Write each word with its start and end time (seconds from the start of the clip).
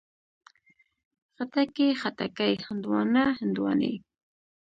خټکی، 1.35 1.87
خټکي، 2.01 2.51
هندواڼه، 2.67 3.25
هندواڼې 3.39 3.93